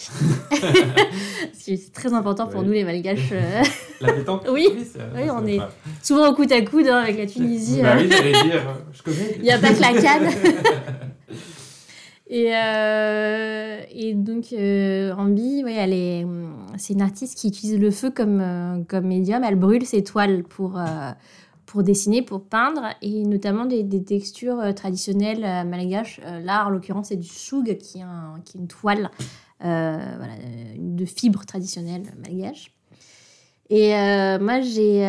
[1.52, 3.32] c'est très important pour nous les Malgaches.
[3.32, 3.62] Euh.
[4.00, 4.68] La pétanque Oui,
[5.16, 5.58] oui, on est
[6.02, 7.82] souvent au coude à coude hein, avec la Tunisie.
[7.82, 9.34] Bah oui, j'allais dire, je connais.
[9.38, 10.28] Il n'y a pas que la canne.
[12.30, 16.26] Et, euh, et, donc, euh, Rambi, ouais, elle est,
[16.76, 19.42] c'est une artiste qui utilise le feu comme, comme médium.
[19.44, 20.78] Elle brûle ses toiles pour,
[21.68, 26.18] pour dessiner, pour peindre, et notamment des, textures euh, traditionnelles euh, malgaches.
[26.24, 29.10] Euh, là, en l'occurrence, c'est du soug, qui est, une toile
[29.60, 30.34] voilà,
[30.78, 32.72] de fibres traditionnelles malgaches.
[33.70, 33.90] Et
[34.40, 35.00] moi, j'ai.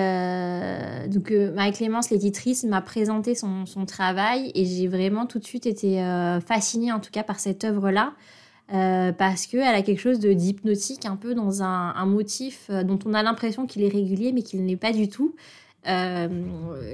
[1.07, 6.03] donc, Marie-Clémence, l'éditrice, m'a présenté son, travail et j'ai vraiment tout de suite été
[6.45, 8.13] fascinée, en tout cas, par cette œuvre-là.
[8.67, 13.67] parce qu'elle a quelque chose d'hypnotique, un peu dans un motif dont on a l'impression
[13.67, 15.35] qu'il est régulier, mais qu'il n'est pas du tout.
[15.89, 16.27] Euh,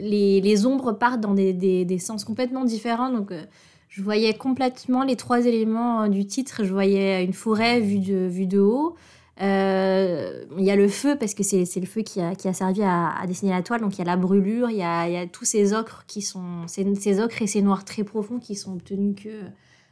[0.01, 3.09] les, ombres partent dans des, sens complètement différents.
[3.09, 3.43] Donc, euh,
[3.89, 6.63] je voyais complètement les trois éléments euh, du titre.
[6.63, 8.95] Je voyais une forêt vue de, haut.
[9.39, 13.51] Il y a le feu, parce que c'est le feu qui a, servi à, dessiner
[13.51, 13.81] la toile.
[13.81, 16.67] Donc, il y a la brûlure, il y a, tous ces ocres qui sont.
[16.67, 19.41] Ces, ocres et ces noirs très profonds qui sont obtenus que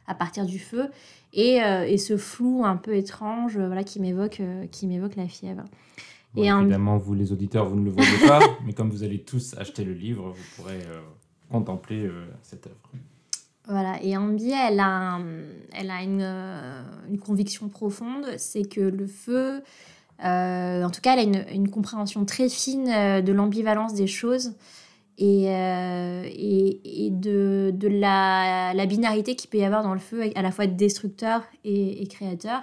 [0.06, 0.88] à partir du feu.
[1.34, 1.58] Et,
[1.98, 4.38] ce flou un peu étrange voilà, qui m'évoque
[5.16, 5.64] la fièvre
[6.36, 9.84] évidemment, vous les auditeurs, vous ne le voyez pas, mais comme vous allez tous acheter
[9.84, 11.00] le livre, vous pourrez euh,
[11.50, 12.76] contempler euh, cette œuvre.
[13.66, 15.18] Voilà, et Ambi, elle a,
[15.72, 19.62] elle a une, euh, une conviction profonde, c'est que le feu,
[20.22, 24.54] en tout cas, elle a une, une compréhension très fine de l'ambivalence des choses
[25.16, 30.30] et, et, et, de, de la, la binarité qu'il peut y avoir dans le feu,
[30.34, 32.62] à la fois destructeur et, et créateur.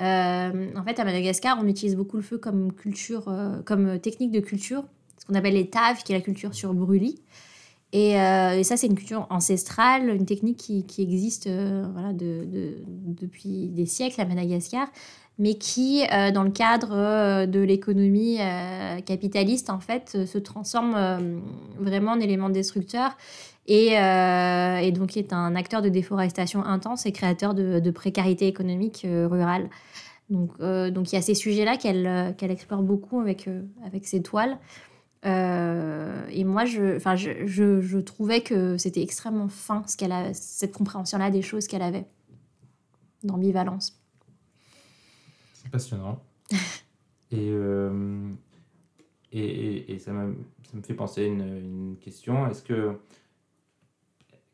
[0.00, 4.30] Euh, en fait, à Madagascar, on utilise beaucoup le feu comme culture, euh, comme technique
[4.30, 4.84] de culture,
[5.18, 7.20] ce qu'on appelle les taves, qui est la culture sur brûlis.
[7.92, 13.68] Et, euh, ça, c'est une culture ancestrale, une technique qui, existe voilà, de, de, depuis
[13.68, 14.88] des siècles à Madagascar,
[15.38, 18.38] mais qui, dans le cadre de l'économie
[19.04, 21.42] capitaliste, en fait, se transforme
[21.78, 23.16] vraiment en élément destructeur
[23.66, 29.06] et, et, donc est un acteur de déforestation intense et créateur de, de précarité économique
[29.06, 29.68] rurale.
[30.32, 33.62] Donc, euh, donc il y a ces sujets-là qu'elle euh, qu'elle explore beaucoup avec, euh,
[33.84, 34.58] avec ses toiles.
[35.24, 40.72] et moi, je, je, je, je trouvais que c'était extrêmement fin, ce qu'elle a, cette
[40.72, 42.06] compréhension-là des choses qu'elle avait
[43.22, 44.00] d'ambivalence.
[45.52, 46.20] C'est passionnant.
[47.30, 47.52] et,
[49.32, 52.48] et, et, ça, ça, me fait penser à une, une question.
[52.48, 52.98] Est-ce que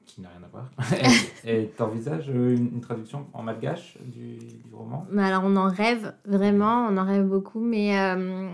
[0.08, 0.70] qui n'a rien à voir.
[1.44, 5.06] et t'envisages une, une traduction en malgache du, du roman?
[5.10, 8.48] Mais Alors on en rêve vraiment, on en rêve beaucoup, mais euh,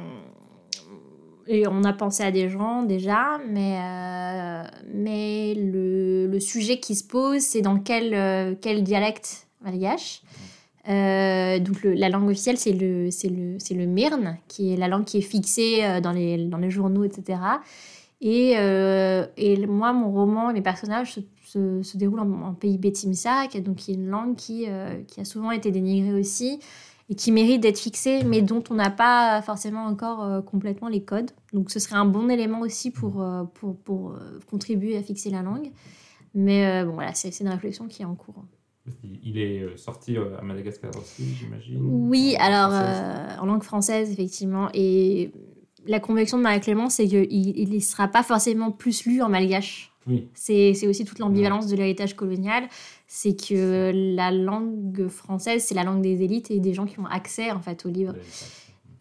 [1.47, 4.63] et on a pensé à des gens déjà, mais euh,
[4.93, 10.23] mais le, le, sujet qui se pose, c'est dans quel euh, quel dialecte malgache?
[10.87, 15.05] donc la langue officielle, c'est le, c'est le, c'est le Mirn, qui est la langue
[15.05, 17.39] qui est fixée dans les, dans les journaux, etc.
[18.21, 21.21] Et, et moi, mon roman et mes personnages se
[21.55, 25.51] se, déroule en, pays Bétimissa, donc qui est une langue qui, euh, qui a souvent
[25.51, 26.59] été dénigrée aussi
[27.11, 31.03] et qui mérite d'être fixée, mais dont on n'a pas forcément encore euh, complètement les
[31.03, 31.31] codes.
[31.53, 35.43] Donc ce serait un bon élément aussi pour, euh, pour, pour contribuer à fixer la
[35.43, 35.71] langue.
[36.35, 38.45] Mais bon, voilà, c'est une réflexion qui est en cours.
[39.23, 42.73] Il est sorti à Madagascar aussi, j'imagine Oui, alors
[43.41, 44.69] en langue française, effectivement.
[44.75, 45.31] Et
[45.87, 50.29] la conviction de Marie-Clément, c'est qu'il ne sera pas forcément plus lu en malgache Oui.
[50.35, 52.69] C'est aussi toute l'ambivalence de l'héritage colonial.
[53.07, 57.07] C'est que la langue française, c'est la langue des élites et des gens qui ont
[57.07, 58.15] accès en fait au livre.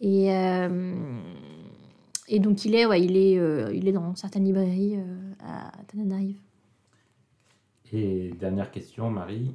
[0.00, 0.94] Et, euh,
[2.28, 5.72] et donc il est, ouais, il est, euh, il est dans certaines librairies euh, à
[5.88, 6.38] Tananarive.
[7.92, 9.52] Et dernière question, Marie.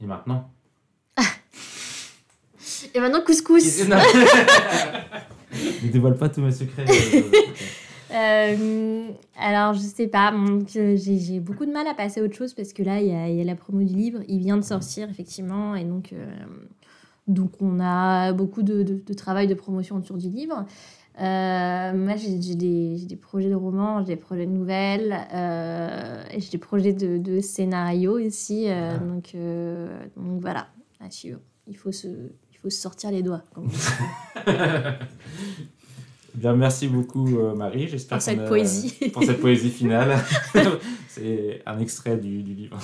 [0.00, 0.50] Et maintenant?
[2.94, 6.84] Et maintenant, couscous Ne dévoile pas tous mes secrets.
[8.16, 9.08] Euh,
[9.38, 10.32] alors, je sais pas,
[10.66, 13.44] j'ai beaucoup de mal à passer à autre chose parce que là, il y, a,
[13.44, 16.26] la promo du livre, il vient de sortir effectivement, et donc, euh,
[17.26, 20.64] donc on a beaucoup de, de, travail de promotion autour du livre.
[21.20, 25.12] Euh, moi, j'ai des, des, projets de romans, j'ai des projets de nouvelles,
[26.32, 28.68] et j'ai des projets de, de scénario aussi.
[28.68, 28.96] Ah.
[28.98, 29.34] donc,
[30.16, 30.68] donc voilà,
[31.00, 31.40] à suivre.
[31.66, 33.42] Il faut se, il faut se sortir les doigts.
[36.36, 37.88] Bien, merci beaucoup euh, Marie.
[37.88, 39.10] J'espère pour cette poésie.
[39.10, 40.18] pour cette poésie finale.
[41.08, 42.78] C'est un extrait du, du livre.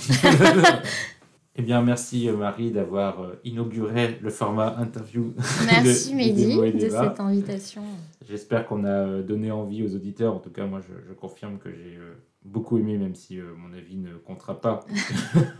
[1.55, 5.35] eh bien, merci euh, Marie d'avoir euh, inauguré le format interview.
[5.67, 7.83] Merci Mehdi de cette invitation.
[8.27, 10.33] J'espère qu'on a donné envie aux auditeurs.
[10.33, 11.99] En tout cas, moi, je, confirme que j'ai
[12.43, 14.79] beaucoup aimé, même si mon avis ne comptera pas,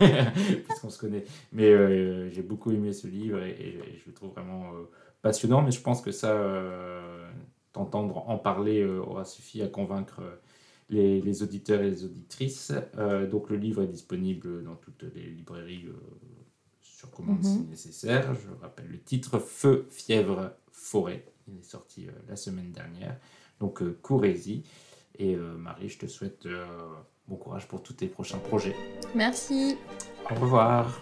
[0.66, 1.24] puisqu'on se connaît.
[1.52, 4.64] Mais j'ai beaucoup aimé ce livre et, et, je le trouve vraiment
[5.22, 5.62] passionnant.
[5.62, 6.34] Mais je pense que ça
[7.74, 10.36] t'entendre en parler euh, aura suffi à convaincre euh,
[10.88, 12.72] les, auditeurs et les auditrices.
[12.96, 15.86] Euh, donc le livre est disponible dans toutes les librairies
[16.80, 17.68] sur commande si mhm.
[17.68, 18.34] nécessaire.
[18.34, 21.26] Je rappelle le titre Feu, fièvre, forêt.
[21.48, 23.18] Il est sorti la semaine dernière.
[23.60, 24.62] Donc courez-y.
[25.18, 26.48] Et Marie, je te souhaite
[27.28, 28.74] bon courage pour tous tes prochains projets.
[29.14, 29.76] Merci.
[30.30, 31.00] Au revoir.